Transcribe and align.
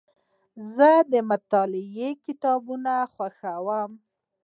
زه 0.75 0.89
د 1.11 1.13
مطالعې 1.29 2.09
کتابونه 2.25 2.93
خوښوم. 3.13 3.91